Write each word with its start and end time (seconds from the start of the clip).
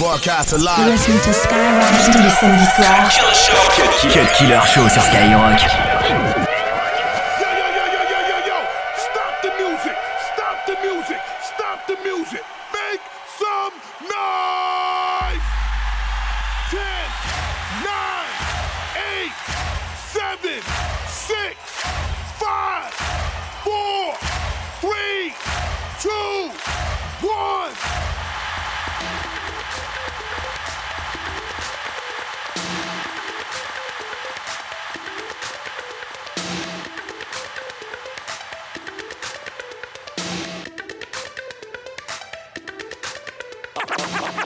Broadcast 0.00 0.56
live. 0.56 0.96
Vous 0.96 1.18
to 1.18 1.30
Skyrock 1.30 2.10
tous 2.10 2.22
les 2.22 2.30
samedis 2.30 2.64
soirs. 2.74 3.10
Cut 4.10 4.32
Killer 4.32 4.58
Show 4.64 4.88
sur 4.88 5.02
Skyrock. 5.02 5.89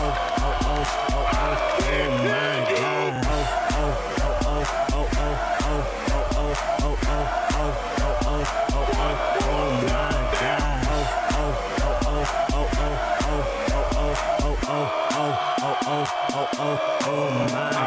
oh, 15.88 16.50
oh, 16.58 16.78
oh, 17.06 17.48
my. 17.52 17.85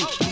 you. 0.00 0.23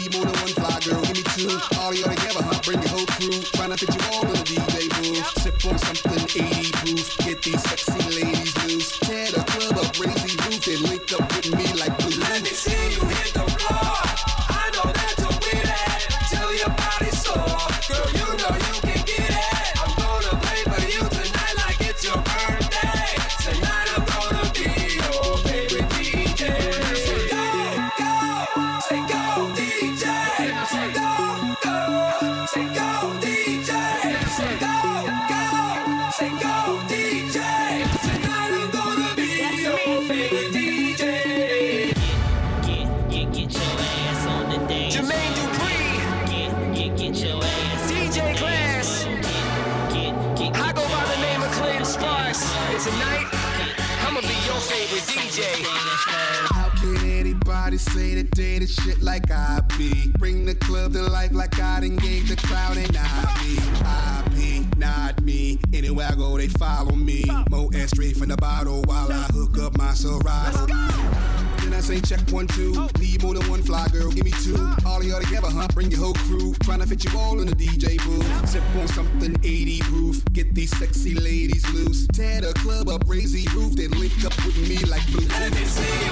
Everybody 57.73 58.01
say 58.01 58.15
the 58.17 58.25
day 58.25 58.59
the 58.59 58.67
shit 58.67 59.01
like 59.01 59.31
I 59.31 59.61
be. 59.79 60.13
Bring 60.19 60.45
the 60.45 60.55
club 60.55 60.93
to 60.93 61.03
life 61.05 61.33
like 61.33 61.59
I 61.59 61.81
done 61.81 61.97
gave 61.97 62.29
the 62.29 62.37
crowd 62.37 62.77
an 62.77 62.95
I 62.95 64.23
be 64.37 64.67
not 64.77 65.23
me. 65.23 65.59
Anywhere 65.73 66.09
I 66.11 66.15
go, 66.15 66.37
they 66.37 66.49
follow 66.49 66.95
me. 66.95 67.25
Mo 67.51 67.71
and 67.73 67.89
straight 67.89 68.19
from 68.19 68.29
the 68.29 68.37
bottle 68.37 68.83
while 68.83 69.11
I 69.11 69.25
hook 69.33 69.57
up 69.59 69.79
my 69.79 69.95
Serato. 69.95 70.67
Then 70.67 71.73
I 71.73 71.81
say 71.81 72.01
check 72.01 72.21
one, 72.31 72.47
two. 72.47 72.75
Oh. 72.77 72.91
Need 72.99 73.23
more 73.23 73.33
than 73.33 73.49
one 73.49 73.63
fly 73.63 73.89
girl, 73.89 74.11
give 74.11 74.25
me 74.25 74.33
two. 74.43 74.57
All 74.85 75.01
of 75.01 75.05
y'all 75.05 75.23
together, 75.23 75.49
huh? 75.49 75.69
Bring 75.73 75.91
your 75.91 76.01
whole 76.01 76.15
crew. 76.29 76.53
Tryna 76.65 76.87
fit 76.87 77.03
you 77.05 77.19
all 77.19 77.41
in 77.41 77.47
the 77.47 77.55
DJ 77.55 77.97
booth. 78.05 78.27
Zip 78.49 78.63
Sip 78.63 78.77
on 78.77 78.89
something 78.89 79.35
80 79.43 79.81
proof. 79.81 80.25
Get 80.35 80.55
these 80.55 80.77
sexy 80.77 81.15
ladies 81.15 81.67
loose. 81.73 82.07
Tear 82.09 82.43
the 82.43 82.53
club 82.53 82.91
up, 82.91 83.05
raise 83.07 83.33
the 83.33 83.49
roof, 83.57 83.77
then 83.77 83.93
link 83.93 84.13
up 84.27 84.37
with 84.45 84.59
me 84.69 84.77
like 84.91 85.07
blue. 85.11 85.27
Let 85.29 85.55
me 85.55 85.65
see 85.65 86.07
you. 86.07 86.12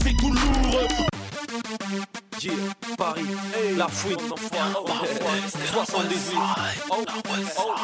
C'est 0.00 0.16
tout 0.16 0.32
lourd. 0.32 1.06
Yeah, 2.40 2.52
Paris, 2.98 3.22
la 3.76 3.86
fouine, 3.88 4.16
78. 5.72 6.36
Oh, 6.90 6.94
oh, 6.94 7.74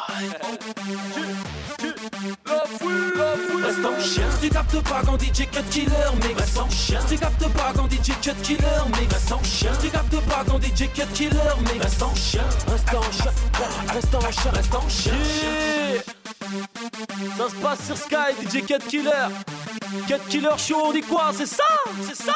La 2.46 2.64
fouine, 2.66 3.12
la 3.16 3.36
fouine. 3.36 3.64
Reste 3.64 3.84
en 3.84 4.02
chien, 4.02 4.24
tu 4.40 4.48
captes 4.48 4.80
pas 4.82 5.02
quand 5.04 5.20
DJ 5.20 5.46
cut 5.50 5.62
killer, 5.70 5.90
mais 6.22 6.34
reste 6.34 6.58
en 6.58 6.68
chien. 6.70 6.98
Tu 7.08 7.16
captes 7.16 7.48
pas 7.48 7.72
quand 7.76 7.88
DJ 7.88 8.12
cut 8.20 8.34
killer, 8.42 8.64
mais 8.90 9.06
reste 9.14 9.32
en 9.32 9.42
chien. 9.44 9.70
Tu 9.80 9.88
captes 9.90 10.20
pas 10.28 10.44
quand 10.46 10.58
DJ 10.60 10.88
cut 10.92 11.06
killer, 11.14 11.30
mais 11.64 11.80
reste 11.80 12.02
en 12.02 12.14
chien. 12.14 12.42
Reste 12.68 12.94
en 12.94 13.12
chien, 13.12 13.32
reste 13.92 14.14
en 14.14 14.30
chien, 14.32 14.50
reste 14.52 14.74
en 14.74 14.88
chien. 14.88 15.12
Ça 17.36 17.48
se 17.50 17.54
passe 17.56 17.86
sur 17.86 17.96
Sky, 17.96 18.32
DJ 18.42 18.64
Cut 18.64 18.86
Killer. 18.88 19.28
Cut 20.06 20.20
Killer 20.28 20.58
Show, 20.58 20.92
on 20.92 21.00
quoi? 21.08 21.32
C'est 21.34 21.46
ça? 21.46 21.64
C'est 22.06 22.16
ça 22.16 22.34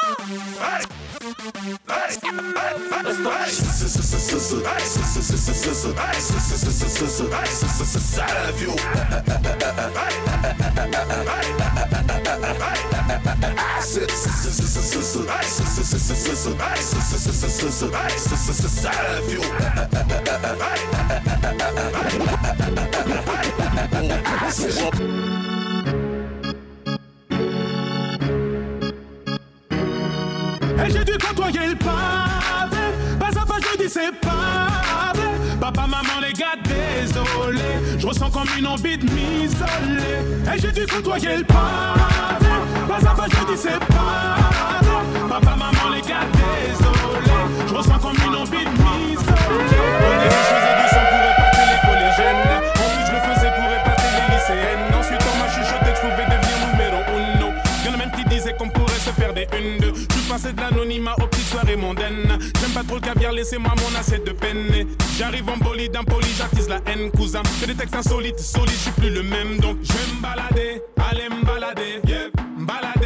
désolé. 37.03 37.59
Je 37.97 38.07
ressens 38.07 38.29
comme 38.29 38.47
une 38.57 38.67
envie 38.67 38.97
de 38.97 39.03
m'isoler. 39.03 40.19
Et 40.53 40.59
j'ai 40.59 40.71
dû 40.71 40.85
côtoyer 40.85 41.37
le 41.37 41.43
pavé. 41.43 42.53
Pas 42.87 43.09
à 43.09 43.15
pas, 43.15 43.25
je 43.27 43.51
dis 43.51 43.57
c'est 43.57 43.79
pavé. 43.79 44.93
Papa, 45.29 45.55
maman, 45.55 45.89
les 45.93 46.01
gars, 46.01 46.27
désolé. 46.33 47.33
Je 47.67 47.73
ressens 47.73 47.99
comme 47.99 48.17
une 48.27 48.35
envie 48.35 48.65
de 48.65 48.75
m'isoler. 48.83 49.83
Au 49.99 50.13
début, 50.21 50.43
je 50.43 50.53
faisais 50.53 50.75
du 50.79 50.87
sang 50.89 51.05
pour 51.11 51.23
épater 51.31 51.63
les 51.71 51.81
collégiennes. 51.87 52.43
Ensuite, 52.83 53.07
je 53.07 53.13
le 53.13 53.21
faisais 53.33 53.51
pour 53.51 53.67
épater 53.79 54.09
les 54.15 54.27
lycéennes. 54.35 54.87
Ensuite, 54.97 55.23
on 55.31 55.35
m'a 55.39 55.49
chuchoté 55.49 55.89
que 55.91 55.97
je 55.97 56.01
pouvais 56.01 56.27
devenir 56.31 56.57
numéro 56.71 56.99
uno. 57.17 57.47
Y'en 57.85 57.93
a 57.93 57.97
même 57.97 58.11
qui 58.11 58.23
disaient 58.25 58.55
qu'on 58.57 58.69
pourrait 58.69 58.99
se 58.99 59.09
faire 59.09 59.33
des 59.33 59.47
une, 59.57 59.79
deux. 59.79 59.93
Je 59.95 60.19
suis 60.19 60.29
passé 60.29 60.53
de 60.53 60.61
l'anonymat 60.61 61.15
aux 61.21 61.27
petites 61.27 61.47
soirées 61.47 61.75
mondaines. 61.75 62.37
Pas 62.73 62.83
trop 62.83 62.95
le 62.95 63.01
caviar, 63.01 63.31
laissez-moi 63.31 63.71
mon 63.77 63.99
assiette 63.99 64.25
de 64.25 64.31
peine. 64.31 64.87
J'arrive 65.17 65.47
en 65.47 65.57
bolide, 65.57 65.95
impoli, 65.95 66.27
j'attise 66.35 66.67
la 66.67 66.79
haine, 66.87 67.11
cousin. 67.11 67.43
Que 67.61 67.67
des 67.67 67.75
textes 67.75 67.95
insolites, 67.95 68.39
solides, 68.39 68.73
je 68.73 68.79
suis 68.79 68.91
plus 68.91 69.09
le 69.11 69.21
même. 69.21 69.59
Donc, 69.59 69.77
je 69.83 69.93
vais 69.93 70.15
me 70.15 70.21
balader, 70.21 70.81
aller 70.97 71.29
me 71.29 71.45
balader, 71.45 72.01
yeah. 72.07 72.29
Me 72.57 72.65
balader, 72.65 73.02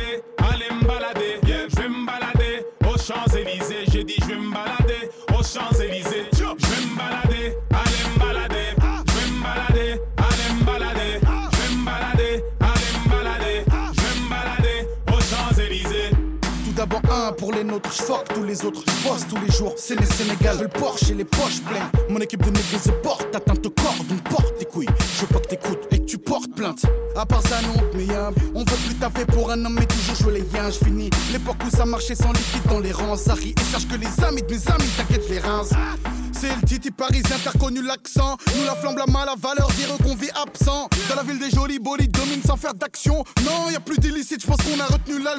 d'abord 16.87 17.01
un 17.13 17.31
pour 17.33 17.53
les 17.53 17.63
nôtres, 17.63 17.91
fuck 17.91 18.25
tous 18.33 18.43
les 18.43 18.63
autres, 18.65 18.81
je 18.87 19.07
bosse 19.07 19.27
tous 19.27 19.37
les 19.45 19.51
jours, 19.51 19.73
c'est 19.77 19.99
les 19.99 20.05
Sénégal, 20.05 20.57
le 20.61 20.67
Porsche 20.67 21.09
et 21.11 21.13
les 21.13 21.25
poches 21.25 21.61
pleines. 21.61 21.89
Mon 22.09 22.19
équipe 22.19 22.43
de 22.43 22.49
négros 22.49 22.79
se 22.83 22.91
porte, 22.91 23.35
atteinte 23.35 23.65
au 23.65 23.69
corps, 23.69 23.95
donc 24.09 24.21
porte 24.23 24.57
tes 24.57 24.65
couilles. 24.65 24.87
Je 25.15 25.21
veux 25.21 25.27
pas 25.27 25.39
que 25.39 25.47
t'écoutes 25.47 25.87
et 25.91 25.99
que 25.99 26.05
tu 26.05 26.17
portes 26.17 26.53
plainte. 26.55 26.85
À 27.15 27.25
part 27.25 27.41
ça, 27.47 27.61
non, 27.61 27.81
mais 27.93 28.05
y'a 28.05 28.31
on 28.53 28.59
veut 28.59 28.77
plus 28.85 28.95
taffer 28.95 29.25
pour 29.25 29.51
un 29.51 29.65
homme, 29.65 29.77
mais 29.79 29.85
toujours 29.85 30.15
jouer 30.15 30.39
les 30.39 30.57
yens. 30.57 30.79
Je 30.79 30.85
finis 30.85 31.09
l'époque 31.31 31.57
où 31.65 31.69
ça 31.69 31.85
marchait 31.85 32.15
sans 32.15 32.31
liquide 32.31 32.63
dans 32.69 32.79
les 32.79 32.91
rangs. 32.91 33.17
Ça 33.17 33.33
et 33.43 33.53
sache 33.71 33.87
que 33.87 33.95
les 33.95 34.23
amis 34.23 34.41
de 34.43 34.53
mes 34.53 34.67
amis 34.69 34.89
t'inquiète 34.97 35.29
les 35.29 35.39
reins. 35.39 35.63
C'est 36.39 36.55
le 36.55 36.67
titi 36.67 36.91
parisien, 36.91 37.35
t'as 37.43 37.51
reconnu 37.51 37.81
l'accent. 37.81 38.37
Nous 38.55 38.65
la 38.65 38.75
flambe, 38.75 38.97
la 38.97 39.07
mal, 39.07 39.25
la 39.25 39.35
valeur, 39.35 39.67
dire 39.71 39.87
qu'on 40.03 40.15
vit 40.15 40.29
absent. 40.39 40.87
Dans 41.09 41.15
la 41.15 41.23
ville 41.23 41.39
des 41.39 41.49
jolis 41.49 41.79
bolides, 41.79 42.11
domine 42.11 42.41
sans 42.45 42.57
faire 42.57 42.75
d'action. 42.75 43.23
Non, 43.43 43.71
y 43.71 43.75
a 43.75 43.79
plus 43.79 43.97
d'illicite, 43.97 44.41
je 44.41 44.47
pense 44.47 44.57
qu'on 44.57 44.79
a 44.79 44.85
retenu 44.85 45.19
la. 45.23 45.33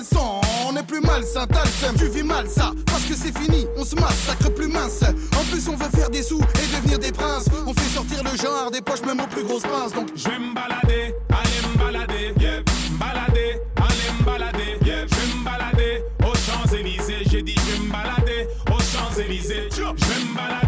On 0.67 0.77
est 0.77 0.83
plus 0.83 1.01
mal, 1.01 1.23
ça, 1.25 1.47
t'as 1.47 1.65
le. 1.65 1.99
Tu 1.99 2.09
vis 2.09 2.23
mal, 2.23 2.49
ça, 2.49 2.73
parce 2.87 3.05
que 3.05 3.15
c'est 3.15 3.37
fini, 3.39 3.67
on 3.77 3.85
se 3.85 3.95
massacre 3.95 4.53
plus 4.55 4.67
mince. 4.67 5.03
En 5.39 5.45
plus, 5.51 5.69
on 5.69 5.77
veut 5.77 5.89
faire 5.91 6.11
des 6.11 6.23
sous 6.23 6.41
et 6.41 6.77
devenir 6.77 6.99
des 6.99 7.13
princes. 7.13 7.47
On 7.67 7.73
fait 7.75 7.95
sortir 7.95 8.23
le 8.25 8.37
genre 8.37 8.71
des 8.71 8.81
poches, 8.81 9.03
même 9.03 9.21
aux 9.21 9.27
plus 9.27 9.45
grosses 9.45 9.63
pinces. 9.63 9.93
Donc, 9.93 10.09
Je 10.17 10.29
vais 10.29 10.39
me 10.39 10.55
balader, 10.55 11.15
aller 11.31 11.61
me 11.73 11.79
balader, 11.79 12.35
yeah. 12.41 12.63
Balader, 12.99 13.61
aller 13.77 14.19
me 14.19 14.25
balader, 14.25 14.79
yeah. 14.85 15.07
Je 15.07 15.15
vais 15.15 15.39
me 15.39 15.45
balader 15.45 16.03
aux 16.25 16.35
Champs-Élysées. 16.35 17.23
J'ai 17.31 17.43
dit, 17.43 17.55
je 17.55 17.73
vais 17.73 17.87
me 17.87 17.93
balader 17.93 18.49
aux 18.67 18.81
Champs-Élysées. 18.81 19.69
Je 19.71 20.68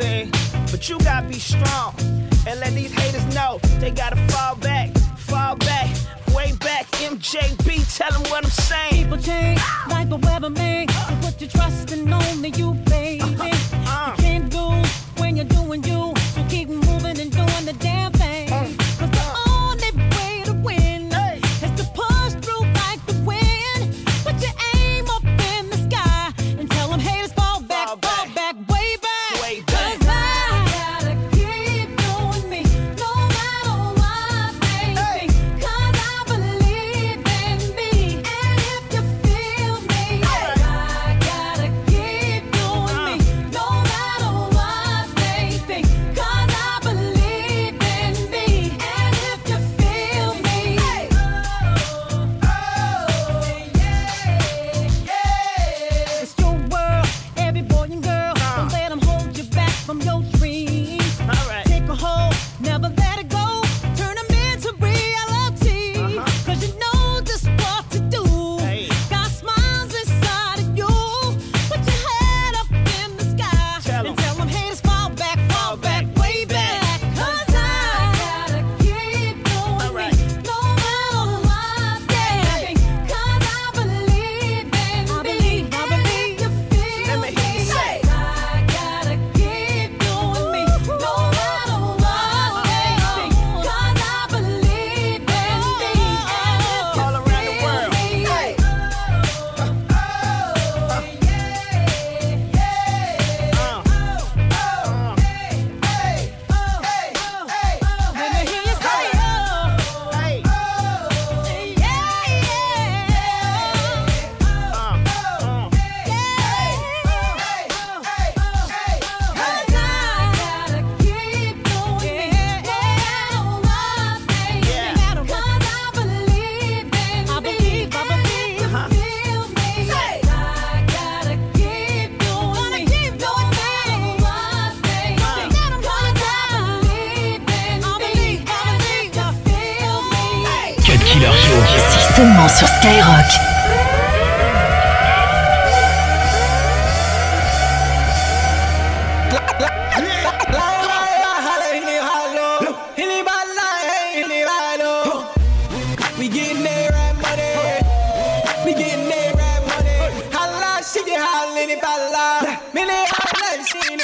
Saying? 0.00 0.30
But 0.70 0.88
you 0.88 0.98
gotta 1.00 1.28
be 1.28 1.38
strong 1.38 1.94
and 2.46 2.58
let 2.60 2.72
these 2.72 2.92
haters 2.92 3.26
know 3.34 3.58
they 3.80 3.90
gotta 3.90 4.16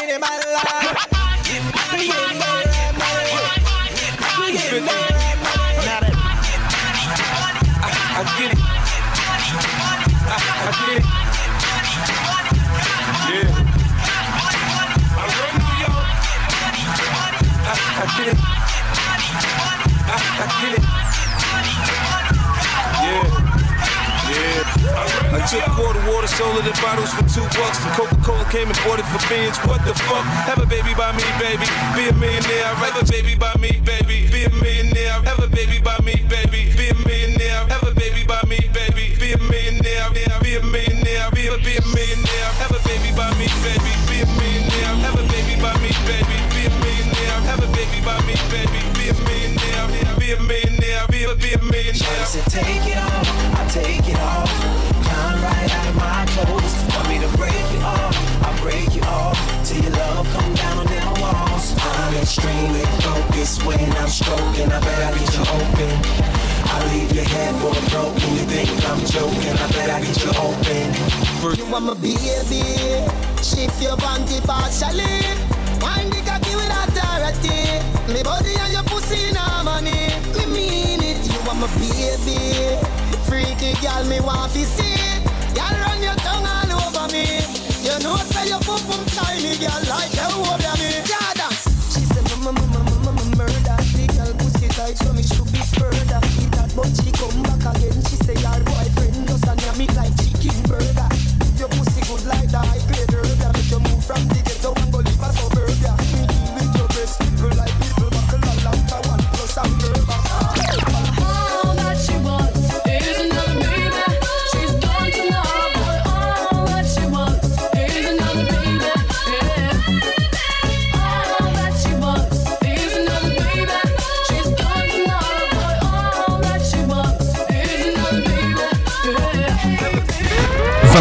holla, 0.08 0.60
shit, 0.60 1.10
it 1.10 1.15
took 25.46 25.62
quarter 25.78 26.02
water, 26.10 26.26
sold 26.26 26.58
it 26.58 26.66
in 26.66 26.74
bottles 26.82 27.14
for 27.14 27.22
two 27.30 27.46
bucks. 27.54 27.78
Coca-Cola 27.94 28.44
came 28.50 28.66
and 28.66 28.78
bought 28.82 28.98
it 28.98 29.06
for 29.06 29.22
beans. 29.30 29.54
What 29.62 29.78
the 29.86 29.94
fuck? 29.94 30.26
Have 30.50 30.58
a 30.58 30.66
baby 30.66 30.90
by 30.98 31.14
me, 31.14 31.22
baby. 31.38 31.66
Be 31.94 32.10
a 32.10 32.14
millionaire. 32.18 32.74
Have 32.82 32.98
a 32.98 33.04
baby 33.06 33.38
by 33.38 33.54
me, 33.62 33.78
baby. 33.86 34.26
Be 34.26 34.44
a 34.44 34.50
millionaire. 34.50 35.22
Have 35.22 35.38
a 35.38 35.46
baby 35.46 35.78
by 35.78 35.98
me, 36.02 36.18
baby. 36.26 36.74
Be 36.74 36.90
a 36.90 36.94
millionaire. 37.06 37.62
Have 37.70 37.86
a 37.86 37.94
baby 37.94 38.26
by 38.26 38.42
me, 38.50 38.58
baby. 38.74 39.14
Be 39.22 39.32
a 39.32 39.38
millionaire. 39.38 40.10
Be 40.42 40.58
a 40.58 40.62
millionaire. 40.66 41.30
Be 41.30 41.46
a 41.46 41.54
be 41.62 41.78
a 41.78 41.82
millionaire. 41.94 42.50
Have 42.58 42.74
a 42.74 42.80
baby 42.82 43.14
by 43.14 43.30
me, 43.38 43.46
baby. 43.62 43.92
Be 44.10 44.26
a 44.26 44.28
millionaire. 44.34 44.94
Have 45.06 45.14
a 45.14 45.24
baby 45.30 45.54
by 45.62 45.74
me, 45.78 45.94
baby. 46.10 46.36
Be 46.58 46.66
a 46.66 46.72
millionaire. 46.82 47.38
Have 47.46 47.62
a 47.62 47.68
baby 47.70 48.02
by 48.02 48.18
me, 48.26 48.34
baby. 48.50 48.82
Be 48.98 49.04
a 49.10 49.16
millionaire. 49.22 49.86
Be 50.18 50.32
a 50.34 50.40
millionaire. 50.42 51.06
Be 51.06 51.22
a 51.22 51.34
be 51.38 51.54
a 51.54 51.60
millionaire. 51.62 52.26
Take 52.50 52.90
it 52.90 52.98
off, 52.98 53.30
I 53.54 53.68
take 53.70 54.08
it 54.10 54.18
off. 54.18 54.45
Focused 63.46 63.66
when 63.66 63.92
I'm 63.96 64.08
stroking. 64.08 64.70
I 64.72 64.80
bet 64.80 65.02
I 65.02 65.18
get 65.18 65.34
you 65.34 65.42
open. 65.42 65.94
I 66.66 66.92
leave 66.92 67.12
your 67.12 67.24
headboard 67.24 67.78
broken. 67.90 68.30
You 68.34 68.44
think 68.50 68.70
I'm 68.88 69.00
joking? 69.06 69.56
I 69.56 69.66
bet 69.72 69.90
I 69.90 70.00
get 70.00 70.22
you 70.22 70.30
open. 70.30 71.56
You 71.56 71.66
want 71.70 71.86
my 71.86 71.94
baby, 71.94 73.06
shift 73.42 73.80
your 73.80 73.96
panty 73.96 74.42
partially. 74.44 75.06
Wind 75.80 76.12
the 76.12 76.20
cocky 76.26 76.54
with 76.56 76.72
authority. 76.82 77.80
Me 78.12 78.22
body 78.22 78.54
and 78.58 78.72
your 78.72 78.82
pussy 78.84 79.28
in 79.30 79.36
harmony. 79.36 80.10
Me 80.34 80.46
mean 80.46 81.00
it. 81.02 81.22
You 81.26 81.38
want 81.46 81.60
my 81.60 81.68
baby, 81.78 82.76
freaky 83.28 83.74
girl 83.80 84.04
me 84.04 84.20
want 84.20 84.52
to 84.52 84.64
see. 84.64 85.22
Girl 85.54 85.74
run 85.86 86.02
your 86.02 86.18
tongue 86.26 86.46
all 86.46 86.72
over 86.82 87.06
me. 87.12 87.46
You 87.86 87.94
know 88.02 88.16
say 88.16 88.48
your 88.48 88.60
pum 88.60 88.80
pum 88.90 89.04
tiny 89.14 89.56
girl 89.58 89.82
like 89.86 90.10
hell 90.18 90.42
over 90.42 90.74
me. 90.82 90.90
Yeah, 91.06 91.25
tight 94.86 94.98
so 94.98 95.12
me 95.12 95.22
should 95.22 95.52
be 95.52 95.58
further. 95.78 96.20
Eat 96.40 96.50
that 96.52 96.72
but 96.76 96.86
come 97.18 97.42
back 97.42 97.76
again. 97.76 98.05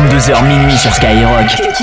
22h 0.06 0.48
minuit 0.48 0.78
sur 0.78 0.92
Skyrock. 0.92 1.48
Cut 1.48 1.82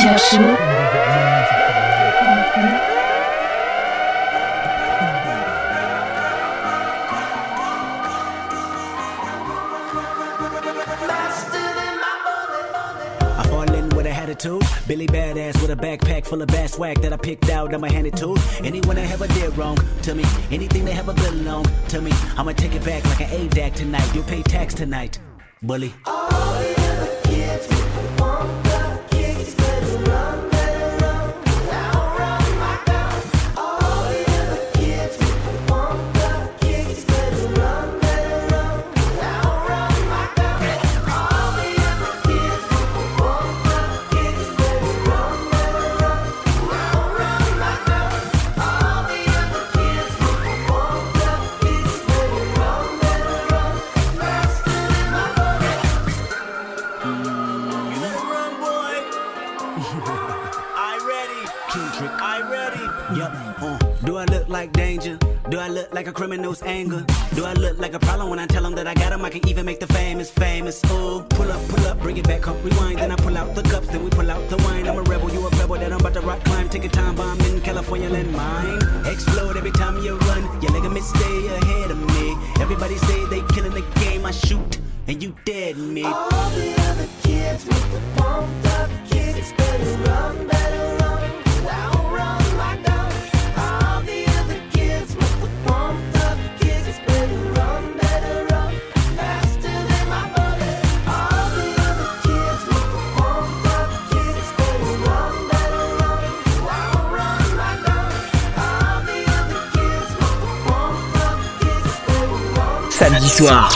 I 13.35 13.45
fall 13.49 13.75
in 13.75 13.89
with 13.89 14.07
a 14.07 14.11
attitude. 14.11 14.63
Billy 14.87 15.09
Badass 15.09 15.61
with 15.61 15.71
a 15.71 15.77
backpack 15.77 16.25
full 16.25 16.43
of 16.43 16.47
bass 16.49 16.75
swag 16.75 17.01
that 17.01 17.13
I 17.13 17.17
picked 17.17 17.51
out, 17.51 17.75
I'ma 17.75 17.89
hand 17.89 18.07
it 18.07 18.17
to. 18.19 18.37
Anyone 18.63 18.97
that 18.97 19.11
ever 19.11 19.27
did 19.27 19.57
wrong 19.59 19.77
to 20.03 20.15
me, 20.15 20.23
anything 20.53 20.85
that 20.85 20.97
ever 20.97 21.13
belong 21.13 21.67
to 21.89 22.01
me, 22.01 22.13
I'ma 22.37 22.53
take 22.53 22.77
it 22.77 22.85
back 22.85 23.05
like 23.05 23.21
an 23.23 23.31
ADAC 23.31 23.75
tonight. 23.75 24.15
You'll 24.15 24.23
pay 24.25 24.43
tax 24.43 24.75
tonight, 24.75 25.19
bully. 25.63 25.93
Oh, 26.07 26.33
Run, 26.43 26.82
a 66.13 66.15
criminal's 66.15 66.63
anger? 66.63 67.05
Do 67.35 67.45
I 67.45 67.55
look 67.55 67.79
like 67.79 67.95
a 67.95 67.99
problem 67.99 68.29
when 68.29 68.39
I 68.39 68.47
tell 68.47 68.63
them 68.63 68.75
that 68.75 68.87
I 68.87 68.95
got 68.95 69.13
'em? 69.13 69.25
I 69.25 69.31
can 69.31 69.43
even 69.49 69.65
make 69.65 69.81
the 69.81 69.91
famous 70.01 70.31
famous. 70.31 70.77
Ooh, 70.91 71.23
pull 71.37 71.51
up, 71.51 71.63
pull 71.69 71.85
up, 71.91 71.97
bring 72.05 72.17
it 72.19 72.27
back, 72.31 72.43
come 72.43 72.59
rewind. 72.63 72.99
Then 72.99 73.11
I 73.11 73.17
pull 73.17 73.37
out 73.37 73.55
the 73.55 73.63
cups, 73.63 73.89
then 73.89 74.03
we 74.05 74.11
pull 74.11 74.31
out 74.31 74.43
the 74.53 74.59
wine. 74.65 74.87
I'm 74.89 74.99
a 74.99 75.03
rebel, 75.13 75.31
you 75.35 75.41
a 75.47 75.51
rebel, 75.61 75.77
that 75.83 75.93
I'm 75.93 76.01
about 76.01 76.15
to 76.15 76.21
rock 76.21 76.41
climb. 76.45 76.69
Take 76.69 76.85
a 76.85 76.93
time 77.01 77.15
bomb 77.15 77.41
in 77.49 77.61
California, 77.61 78.09
land 78.11 78.31
mine. 78.33 78.83
Explode 79.13 79.57
every 79.57 79.75
time 79.83 79.95
you 80.05 80.13
run. 80.31 80.43
Your 80.63 80.73
ligaments 80.77 81.09
stay 81.17 81.39
ahead 81.59 81.91
of 81.91 81.99
me. 82.15 82.37
Everybody 82.65 82.97
say 83.09 83.19
they 83.33 83.43
killing 83.55 83.75
the 83.81 83.85
game. 84.01 84.27
I 84.27 84.33
shoot 84.33 84.73
and 85.09 85.23
you 85.23 85.35
dead 85.45 85.77
me. 85.79 86.05
All 86.05 86.51
the 86.61 86.71
other 86.89 87.09
kids 87.23 87.65
with 87.65 87.87
the 87.95 88.01
pumped 88.17 88.67
up 88.79 88.91
kicks 89.11 89.53
better 89.59 89.93
run, 90.09 90.47
better 90.47 90.92
soir, 113.33 113.71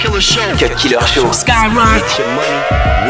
Killer 0.00 0.20
Show. 0.20 0.40
Cut 0.56 0.72
Killer 0.80 1.04
Show. 1.12 1.28
Skyrock. 1.28 2.00
Get 2.00 2.18
your 2.18 2.32
money, 2.32 2.60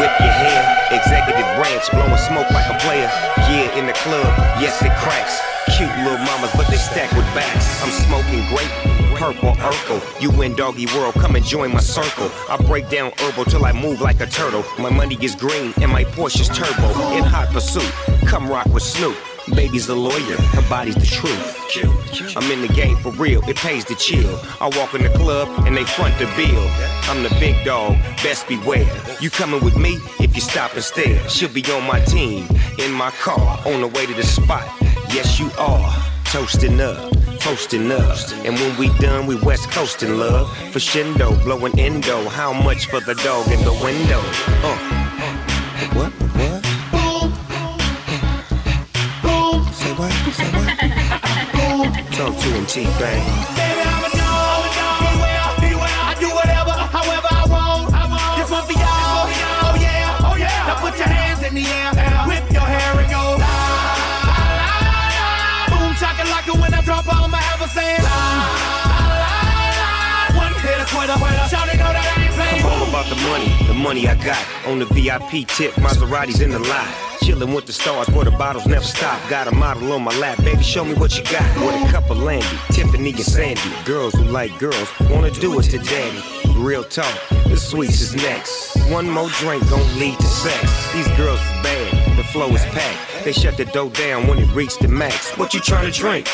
whip 0.03 0.11
your 0.19 0.35
hair. 0.35 0.59
Executive 0.91 1.47
branch, 1.55 1.87
blowing 1.91 2.17
smoke 2.27 2.49
like 2.51 2.67
a 2.67 2.77
player. 2.83 3.07
Yeah, 3.47 3.79
in 3.79 3.87
the 3.87 3.93
club, 3.93 4.27
yes 4.59 4.81
it 4.81 4.91
cracks. 4.99 5.39
Cute 5.77 5.89
little 6.03 6.17
mamas, 6.19 6.51
but 6.55 6.67
they 6.67 6.75
stack 6.75 7.09
with 7.15 7.25
backs. 7.31 7.81
I'm 7.81 7.91
smoking 8.03 8.43
grape, 8.51 8.71
purple 9.15 9.55
Urkel. 9.63 10.01
You 10.21 10.29
in 10.41 10.55
doggy 10.55 10.87
world, 10.87 11.13
come 11.15 11.35
and 11.35 11.45
join 11.45 11.71
my 11.71 11.79
circle. 11.79 12.29
I 12.49 12.57
break 12.57 12.89
down 12.89 13.11
herbal 13.19 13.45
till 13.45 13.63
I 13.63 13.71
move 13.71 14.01
like 14.01 14.19
a 14.19 14.25
turtle. 14.27 14.65
My 14.79 14.89
money 14.89 15.17
is 15.21 15.35
green 15.35 15.73
and 15.81 15.89
my 15.91 16.03
Porsche's 16.03 16.49
turbo. 16.49 16.87
In 17.15 17.23
hot 17.23 17.47
pursuit, 17.53 17.89
come 18.27 18.49
rock 18.49 18.67
with 18.67 18.83
Snoop. 18.83 19.15
Baby's 19.55 19.89
a 19.89 19.95
lawyer, 19.95 20.37
her 20.55 20.69
body's 20.69 20.95
the 20.95 21.05
truth. 21.05 21.55
I'm 22.35 22.51
in 22.51 22.61
the 22.61 22.73
game 22.73 22.97
for 22.97 23.11
real, 23.11 23.41
it 23.47 23.55
pays 23.57 23.85
to 23.85 23.95
chill. 23.95 24.39
I 24.59 24.69
walk 24.77 24.93
in 24.93 25.03
the 25.03 25.09
club 25.09 25.47
and 25.65 25.75
they 25.75 25.83
front 25.83 26.17
the 26.19 26.25
bill. 26.35 26.67
I'm 27.09 27.23
the 27.23 27.35
big 27.39 27.65
dog, 27.65 27.97
best 28.23 28.47
beware. 28.47 28.87
You 29.21 29.29
coming 29.29 29.63
with 29.63 29.77
me 29.77 29.99
if 30.19 30.35
you 30.35 30.41
stop 30.41 30.73
and 30.73 30.83
stare. 30.83 31.17
She'll 31.29 31.53
be 31.53 31.63
on 31.71 31.85
my 31.85 31.99
team, 32.01 32.47
in 32.79 32.91
my 32.91 33.11
car, 33.11 33.59
on 33.65 33.81
the 33.81 33.87
way 33.87 34.05
to 34.05 34.13
the 34.13 34.23
spot. 34.23 34.67
Yes, 35.13 35.39
you 35.39 35.49
are. 35.57 35.93
Toasting 36.25 36.81
up, 36.81 37.11
toasting 37.39 37.89
up. 37.89 38.17
And 38.43 38.53
when 38.55 38.77
we 38.77 38.89
done, 38.99 39.27
we 39.27 39.35
west 39.41 39.71
coasting 39.71 40.17
love. 40.17 40.49
For 40.73 40.79
shindo, 40.79 41.41
blowing 41.43 41.79
endo. 41.79 42.27
How 42.27 42.51
much 42.51 42.87
for 42.87 42.99
the 42.99 43.15
dog 43.15 43.47
in 43.47 43.63
the 43.63 43.73
window? 43.81 44.19
Uh. 44.67 45.07
What? 45.93 46.26
I'm 72.59 72.65
all 72.65 72.87
about 72.87 73.07
the 73.09 73.15
money, 73.27 73.67
the 73.67 73.73
money 73.73 74.07
I 74.07 74.15
got. 74.15 74.43
On 74.67 74.79
the 74.79 74.85
VIP 74.85 75.47
tip, 75.47 75.73
Maseratis 75.73 76.41
in 76.41 76.51
the 76.51 76.59
lot. 76.59 77.16
Chillin' 77.27 77.53
with 77.53 77.65
the 77.65 77.73
stars, 77.73 78.07
where 78.11 78.23
the 78.23 78.31
bottles 78.31 78.65
never 78.65 78.85
stop. 78.85 79.19
Got 79.29 79.49
a 79.49 79.51
model 79.51 79.91
on 79.91 80.01
my 80.01 80.17
lap, 80.17 80.37
baby, 80.45 80.63
show 80.63 80.85
me 80.85 80.93
what 80.93 81.17
you 81.17 81.25
got. 81.25 81.43
With 81.59 81.75
a 81.75 81.91
cup 81.91 82.09
of 82.09 82.19
Landy, 82.19 82.47
Tiffany 82.71 83.09
and 83.09 83.19
Sandy. 83.19 83.61
Girls 83.83 84.13
who 84.13 84.23
like 84.23 84.57
girls, 84.59 84.87
wanna 85.09 85.31
do 85.31 85.59
it 85.59 85.63
to 85.63 85.77
daddy. 85.77 86.23
Real 86.55 86.85
talk, 86.85 87.13
the 87.49 87.57
sweets 87.57 87.99
is 87.99 88.15
next. 88.15 88.77
One 88.89 89.09
more 89.09 89.27
drink 89.41 89.69
gon' 89.69 89.99
lead 89.99 90.17
to 90.17 90.25
sex. 90.25 90.93
These 90.93 91.09
girls 91.17 91.41
is 91.41 91.63
bad, 91.63 92.17
the 92.17 92.23
flow 92.23 92.47
is 92.55 92.63
packed. 92.67 93.25
They 93.25 93.33
shut 93.33 93.57
the 93.57 93.65
dough 93.65 93.89
down 93.89 94.27
when 94.27 94.39
it 94.39 94.49
reached 94.55 94.79
the 94.79 94.87
max. 94.87 95.37
What 95.37 95.53
you 95.53 95.59
tryna 95.59 95.93
drink? 95.93 96.27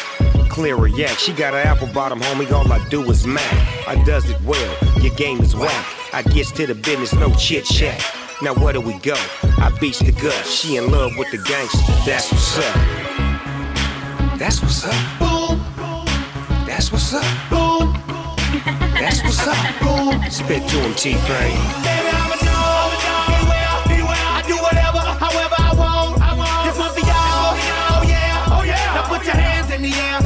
Clear 0.47 0.85
a 0.85 0.91
yak. 0.91 1.17
She 1.17 1.33
got 1.33 1.55
an 1.55 1.65
apple 1.65 1.87
bottom, 1.87 2.19
homie. 2.19 2.51
All 2.51 2.71
I 2.71 2.87
do 2.89 3.01
is 3.09 3.25
mac. 3.25 3.87
I 3.87 3.95
does 4.05 4.29
it 4.29 4.39
well. 4.43 4.77
Your 5.01 5.15
game 5.15 5.41
is 5.41 5.55
whack. 5.55 5.85
I 6.13 6.21
gets 6.21 6.51
to 6.51 6.67
the 6.67 6.75
business, 6.75 7.13
no 7.13 7.33
chit 7.33 7.65
chat. 7.65 7.99
Now 8.43 8.53
where 8.55 8.73
do 8.73 8.81
we 8.81 8.95
go? 8.99 9.15
I 9.57 9.71
beats 9.79 9.99
the 9.99 10.11
gut. 10.11 10.45
She 10.45 10.75
in 10.75 10.91
love 10.91 11.13
with 11.17 11.31
the 11.31 11.37
gangster. 11.37 11.79
That's 12.05 12.29
what's 12.29 12.57
up. 12.57 12.75
That's 14.37 14.61
what's 14.61 14.83
up. 14.83 14.93
Boom, 15.17 15.63
That's 16.67 16.91
what's 16.91 17.13
up. 17.13 17.23
boom, 17.49 17.93
That's 18.99 19.23
what's 19.23 19.47
up. 19.47 19.55
boom. 19.79 20.29
Spit 20.29 20.67
to 20.67 20.75
him, 20.75 20.93
T-Pain. 20.95 21.55
Baby, 21.87 22.09
I'm 22.11 22.31
a 22.33 22.37
dog. 22.43 22.91
I 24.35 24.43
do 24.45 24.55
whatever, 24.57 24.99
however. 24.99 25.55
I 25.57 25.71
want. 25.79 26.19
This 26.67 26.77
one 26.77 26.91
for 26.91 26.99
y'all. 26.99 27.15
Oh 27.15 28.03
yeah, 28.11 28.55
oh 28.59 28.63
yeah. 28.63 28.95
Now 28.95 29.07
put 29.07 29.23
your 29.25 29.35
hands 29.35 29.71
in 29.71 29.83
the 29.83 29.93
air, 29.93 30.19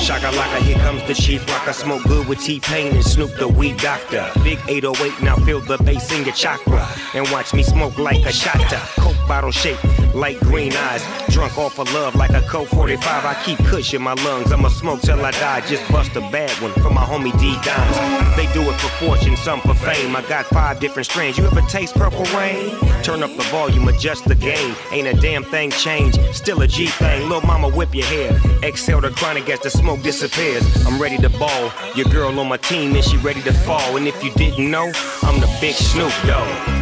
playing. 0.00 0.22
Shakalaka, 0.22 0.62
here 0.62 0.78
comes 0.78 1.02
the 1.04 1.14
chief 1.14 1.46
rock. 1.48 1.68
I 1.68 1.72
smoke 1.72 2.02
good 2.04 2.26
with 2.28 2.40
T-Pain 2.40 2.94
and 2.94 3.04
Snoop 3.04 3.30
the 3.36 3.48
weed 3.48 3.76
doctor. 3.78 4.30
Big 4.42 4.58
808, 4.68 5.22
now 5.22 5.36
feel 5.36 5.60
the 5.60 5.78
bass 5.78 6.12
in 6.12 6.24
your 6.24 6.34
chakra. 6.34 6.86
And 7.14 7.28
watch 7.30 7.54
me 7.54 7.62
smoke 7.62 7.98
like 7.98 8.24
a 8.26 8.32
shotta. 8.32 8.80
Coke 9.00 9.16
bottle 9.28 9.50
shaped 9.50 9.84
like 10.14 10.38
green 10.40 10.72
eyes. 10.72 11.04
Drunk 11.28 11.56
off 11.58 11.78
of 11.78 11.92
love 11.92 12.14
like 12.14 12.30
a 12.30 12.42
Coke 12.42 12.68
45. 12.68 13.24
I 13.24 13.34
keep 13.44 13.58
kush 13.58 13.94
in 13.94 14.02
my 14.02 14.14
lungs. 14.24 14.52
I'ma 14.52 14.68
smoke 14.68 15.00
till 15.00 15.24
I 15.24 15.30
die. 15.32 15.60
Just 15.66 15.90
bust 15.90 16.16
a 16.16 16.20
bad 16.20 16.50
one 16.62 16.72
for 16.74 16.90
my 16.90 17.04
homie 17.04 17.32
D 17.38 17.54
Dimes. 17.62 18.36
They 18.36 18.52
do 18.52 18.68
it 18.68 18.80
for 18.80 18.88
fortune, 19.04 19.36
some 19.36 19.60
for 19.60 19.74
fame. 19.74 20.14
I 20.16 20.22
got 20.22 20.46
five 20.46 20.80
different 20.80 21.06
strains. 21.06 21.38
You 21.38 21.46
ever 21.46 21.62
taste 21.62 21.94
purple 21.94 22.24
rain? 22.36 22.70
Turn 23.02 23.22
up 23.22 23.34
the 23.36 23.44
volume, 23.44 23.88
adjust 23.88 24.24
the 24.24 24.34
gain. 24.34 24.74
Ain't 24.92 25.08
a 25.08 25.14
damn 25.20 25.44
thing 25.44 25.70
changed. 25.70 26.18
Still 26.34 26.62
a 26.62 26.66
G 26.66 26.86
thing. 26.86 27.28
Lil' 27.28 27.42
mama, 27.42 27.68
whip 27.68 27.94
your 27.94 28.06
hair. 28.06 28.40
Exhale 28.62 29.00
the 29.00 29.10
chronic 29.10 29.48
as 29.48 29.60
the 29.60 29.70
smoke 29.70 30.02
disappears. 30.02 30.64
I'm 30.86 31.00
ready 31.00 31.18
to 31.18 31.30
ball. 31.30 31.72
Your 31.94 32.06
girl 32.06 32.38
on 32.38 32.48
my 32.48 32.56
team 32.56 32.94
and 32.94 33.04
she 33.04 33.16
ready 33.18 33.42
to 33.42 33.52
fall. 33.52 33.96
And 33.96 34.06
if 34.06 34.22
you 34.22 34.30
didn't 34.32 34.70
know, 34.70 34.92
I'm 35.22 35.40
the 35.40 35.58
big 35.60 35.74
Snoop 35.74 36.12
Dogg. 36.26 36.79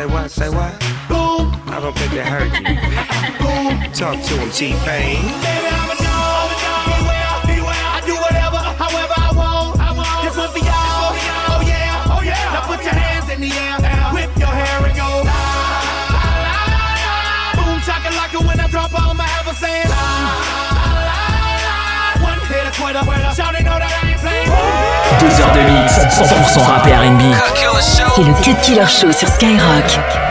Say 0.00 0.06
what? 0.06 0.30
Say 0.30 0.48
what? 0.48 0.80
boom, 1.10 1.52
I 1.66 1.78
don't 1.78 1.94
think 1.94 2.12
they 2.12 2.24
heard 2.24 2.50
you. 2.56 2.64
boom. 3.44 3.92
Talk 3.92 4.18
to 4.28 4.34
him, 4.38 4.50
T-Pain. 4.50 5.20
Baby, 5.42 5.99
Deux 25.20 25.40
heures 25.42 25.52
de 25.52 25.60
mix, 25.60 25.98
100% 25.98 26.60
rap 26.62 26.84
R&B. 26.86 27.20
C'est 28.14 28.22
le 28.22 28.32
Cut 28.42 28.54
Killer 28.62 28.86
Show 28.86 29.12
sur 29.12 29.28
Skyrock. 29.28 30.29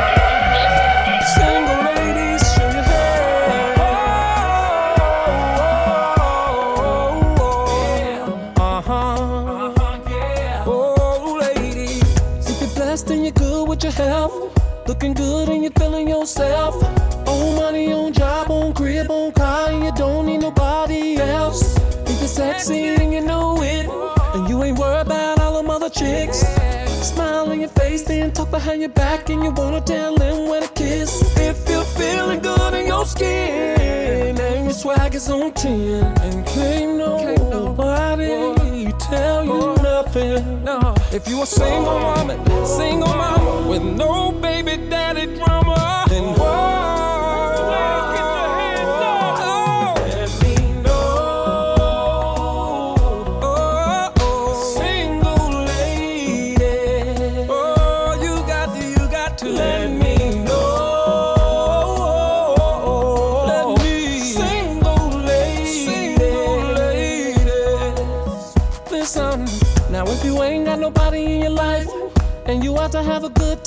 Is 35.20 35.30
on 35.30 35.52
10, 35.52 36.04
and 36.24 36.46
can't 36.48 36.96
nobody 36.96 38.90
tell 39.00 39.44
you 39.44 39.76
nothing. 39.84 40.64
No. 40.64 40.96
If 41.12 41.28
you 41.28 41.42
a 41.42 41.46
single 41.46 42.00
woman, 42.00 42.38
single 42.66 43.10
mama, 43.10 43.68
with 43.68 43.84
no 43.84 44.32
baby 44.32 44.78
daddy 44.90 45.19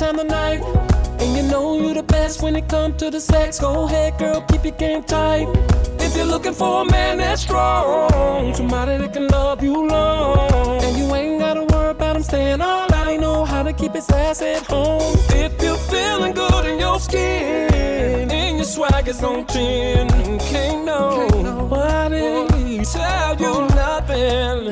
have 0.02 0.18
a 0.18 0.24
good 0.24 0.30
time 0.30 0.62
and 1.20 1.36
you 1.36 1.42
know 1.50 1.78
you 1.78 1.94
the 1.94 2.02
best 2.02 2.42
when 2.42 2.56
it 2.56 2.68
comes 2.68 2.96
to 2.96 3.10
the 3.10 3.20
sex, 3.20 3.60
go 3.60 3.84
ahead, 3.84 4.18
girl, 4.18 4.40
keep 4.42 4.64
your 4.64 4.74
game 4.74 5.02
tight. 5.04 5.46
If 6.00 6.16
you're 6.16 6.26
looking 6.26 6.52
for 6.52 6.82
a 6.82 6.84
man 6.84 7.18
that's 7.18 7.42
strong, 7.42 8.54
somebody 8.54 8.98
that 8.98 9.12
can 9.12 9.28
love 9.28 9.62
you 9.62 9.86
long, 9.86 10.82
and 10.82 10.96
you 10.96 11.14
ain't 11.14 11.38
gotta 11.40 11.64
worry 11.64 11.90
about 11.90 12.16
him 12.16 12.22
staying 12.22 12.60
all 12.60 12.88
night, 12.88 13.20
know 13.20 13.44
how 13.44 13.62
to 13.62 13.72
keep 13.72 13.94
his 13.94 14.10
ass 14.10 14.42
at 14.42 14.66
home. 14.66 15.16
If 15.30 15.62
you're 15.62 15.76
feeling 15.76 16.32
good 16.32 16.66
in 16.66 16.80
your 16.80 16.98
skin, 16.98 18.30
and 18.30 18.56
your 18.56 18.66
swag 18.66 19.06
is 19.08 19.22
on 19.22 19.46
10, 19.46 20.08
can't 20.40 20.84
nobody 20.84 22.52
tell 22.84 23.40
you 23.40 23.68
nothing. 23.74 24.64
No. 24.64 24.71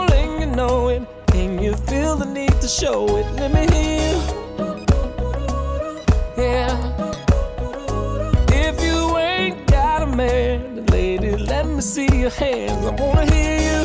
you 1.61 1.75
feel 1.75 2.15
the 2.15 2.25
need 2.25 2.59
to 2.59 2.67
show 2.67 3.17
it, 3.17 3.25
let 3.33 3.53
me 3.53 3.67
hear 3.71 3.99
you. 4.09 4.17
Yeah. 6.35 6.73
If 8.49 8.83
you 8.83 9.17
ain't 9.17 9.67
got 9.67 10.01
a 10.01 10.07
man, 10.07 10.87
lady, 10.87 11.35
let 11.37 11.67
me 11.67 11.81
see 11.81 12.09
your 12.19 12.31
hands. 12.31 12.83
I 12.83 12.91
wanna 13.01 13.31
hear 13.31 13.59
you. 13.69 13.81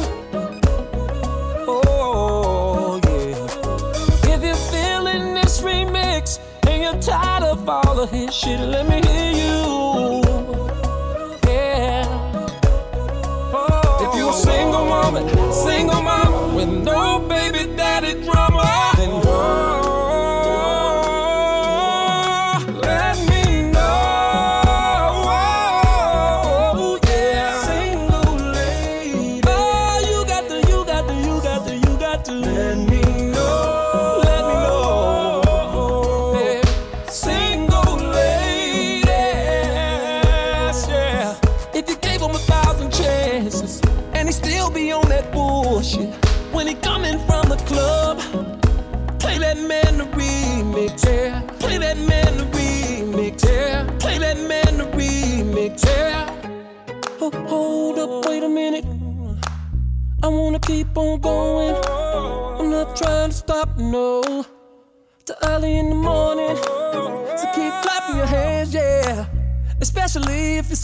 Oh, 1.68 2.98
yeah. 3.04 4.34
If 4.34 4.42
you're 4.42 4.62
feeling 4.72 5.34
this 5.34 5.60
remix 5.60 6.38
and 6.66 6.82
you're 6.82 7.02
tired 7.02 7.42
of 7.42 7.68
all 7.68 8.00
of 8.00 8.10
his 8.10 8.34
shit, 8.34 8.58
let 8.58 8.88
me 8.88 9.02
hear 9.06 9.32
you. 9.32 10.22
Yeah. 11.46 12.06
Oh. 13.52 14.08
If 14.08 14.18
you're 14.18 14.30
a 14.30 14.32
single 14.32 14.86
woman, 14.86 15.52
single 15.52 16.00
mom 16.00 16.25
know, 16.86 17.18
baby, 17.28 17.64
that 17.74 18.04
it's 18.04 18.26
wrong. 18.28 18.45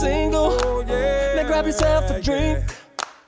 Especially 0.02 0.26
if 0.26 0.32
you're 0.32 0.50
single. 0.50 0.84
Now 1.36 1.46
grab 1.46 1.66
yourself 1.66 2.10
a 2.10 2.20
drink. 2.20 2.64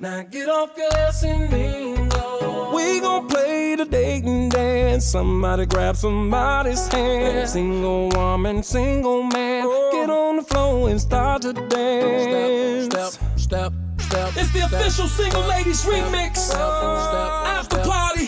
Now 0.00 0.22
get 0.22 0.48
off 0.48 0.76
your 0.76 0.92
ass 0.96 1.22
and 1.22 1.50
mingle. 1.50 2.72
We 2.74 3.00
gon' 3.00 3.28
play 3.28 3.76
the 3.76 3.84
dating 3.84 4.48
dance. 4.48 5.04
Somebody 5.04 5.66
grab 5.66 5.96
somebody's 5.96 6.86
hand. 6.88 7.48
Single 7.48 8.08
woman, 8.10 8.62
single 8.62 9.22
man. 9.22 9.68
Get 9.92 10.10
on 10.10 10.36
the 10.36 10.42
floor 10.42 10.88
and 10.90 11.00
start 11.00 11.42
to 11.42 11.52
dance. 11.52 12.86
Step, 12.86 13.12
step, 13.38 13.38
step, 13.38 13.72
step. 14.00 14.36
It's 14.36 14.52
the 14.52 14.64
official 14.64 15.06
single 15.06 15.42
ladies 15.42 15.84
remix. 15.84 16.54
After 16.54 17.78
party, 17.78 18.26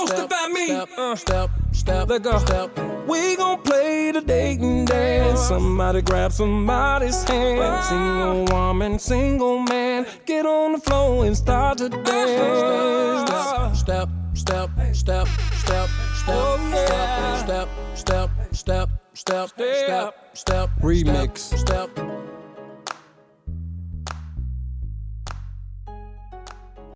hosted 0.00 0.28
by 0.28 0.48
me. 0.48 1.16
Step, 1.16 1.50
step, 1.72 2.08
let 2.08 2.22
go. 2.22 2.70
We 3.06 3.36
gon' 3.36 3.62
play 3.62 4.12
the 4.12 4.20
dating 4.20 4.86
dance. 4.86 5.40
Somebody 5.40 6.02
grab 6.02 6.32
somebody's 6.32 7.22
hand. 7.24 7.84
Single 7.84 8.44
woman, 8.46 8.98
single 8.98 9.60
man. 9.60 10.06
Get 10.26 10.46
on 10.46 10.72
the 10.72 10.78
floor 10.78 11.24
and 11.24 11.36
start 11.36 11.78
to 11.78 11.88
dance. 11.88 13.30
Step, 13.78 14.08
step, 14.34 14.70
step, 14.92 14.92
step, 14.92 15.28
step, 15.54 15.88
step, 16.14 16.48
step, 16.74 17.08
step, 17.36 17.68
step, 17.94 18.30
step, 18.52 18.90
step, 19.12 19.50
step, 19.54 20.14
step, 20.34 20.70
remix. 20.80 21.38
Step, 21.58 21.90